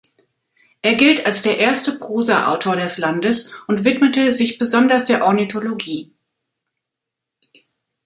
[0.81, 6.11] Er gilt als der erste Prosa-Autor des Landes und widmete sich besonders der Ornithologie.